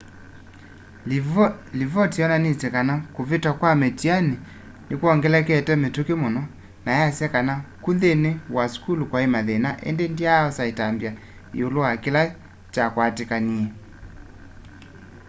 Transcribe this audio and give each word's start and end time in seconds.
livoti 1.79 2.17
yonanisye 2.21 2.67
kana 2.75 2.93
kuvita 3.15 3.49
kwa 3.59 3.71
mĩtianĩ 3.81 4.35
nĩwongelekete 4.87 5.73
mituki 5.83 6.13
muno 6.21 6.41
na 6.85 6.91
yasya 6.99 7.27
kana 7.35 7.53
ku 7.83 7.89
nthĩnĩ 7.95 8.31
wa 8.55 8.63
sukulu 8.73 9.03
kwai 9.11 9.27
mathĩna 9.33 9.69
ĩndĩ 9.89 10.05
ndyaosa 10.13 10.63
ĩtambya 10.71 11.11
ĩũlũ 11.59 11.79
wa 11.85 11.91
kĩla 12.03 12.23
kyakwatĩkanie 12.73 13.65